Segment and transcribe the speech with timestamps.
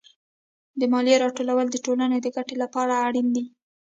[0.79, 3.45] د مالیې راټولول د ټولنې د ګټې لپاره اړین دي.